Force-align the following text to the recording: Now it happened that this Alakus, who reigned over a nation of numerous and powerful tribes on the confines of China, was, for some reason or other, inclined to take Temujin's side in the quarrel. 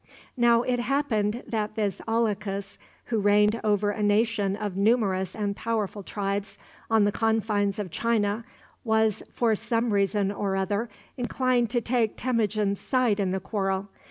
Now 0.35 0.63
it 0.63 0.79
happened 0.79 1.43
that 1.47 1.75
this 1.75 2.01
Alakus, 2.07 2.79
who 3.05 3.19
reigned 3.19 3.61
over 3.63 3.91
a 3.91 4.01
nation 4.01 4.55
of 4.55 4.75
numerous 4.75 5.35
and 5.35 5.55
powerful 5.55 6.01
tribes 6.01 6.57
on 6.89 7.03
the 7.03 7.11
confines 7.11 7.77
of 7.77 7.91
China, 7.91 8.43
was, 8.83 9.21
for 9.31 9.55
some 9.55 9.93
reason 9.93 10.31
or 10.31 10.55
other, 10.55 10.89
inclined 11.17 11.69
to 11.69 11.81
take 11.81 12.17
Temujin's 12.17 12.79
side 12.81 13.19
in 13.19 13.29
the 13.29 13.39
quarrel. 13.39 13.89